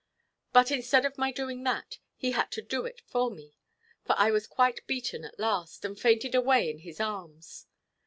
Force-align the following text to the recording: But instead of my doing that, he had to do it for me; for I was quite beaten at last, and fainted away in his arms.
But 0.51 0.71
instead 0.71 1.05
of 1.05 1.19
my 1.19 1.31
doing 1.31 1.61
that, 1.63 1.99
he 2.15 2.31
had 2.31 2.49
to 2.53 2.61
do 2.63 2.85
it 2.87 3.03
for 3.05 3.29
me; 3.29 3.53
for 4.03 4.15
I 4.17 4.31
was 4.31 4.47
quite 4.47 4.87
beaten 4.87 5.23
at 5.23 5.37
last, 5.39 5.85
and 5.85 5.93
fainted 5.95 6.33
away 6.33 6.71
in 6.71 6.79
his 6.79 6.99
arms. 6.99 7.67